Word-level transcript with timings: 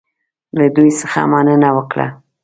له 0.57 0.65
دوی 0.75 0.89
څخه 0.99 1.21
مننه 1.31 1.69
وکړه. 1.77 2.07